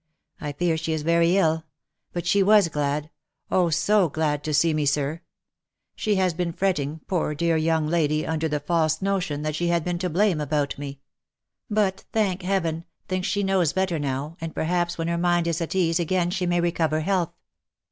[0.41, 1.63] "I fear she is very ill;—
[2.11, 3.11] but she was glad—
[3.51, 3.69] oh!
[3.69, 5.21] so glad to see me, sir!
[5.95, 9.83] She has been fretting, poor dear young lady, under the false notion that she had
[9.83, 11.01] been to blame about me;
[11.69, 12.85] but, thank Heaven!
[13.07, 16.47] think she knows better now, and perhaps when her mind is at ease again she
[16.47, 17.35] may recover health.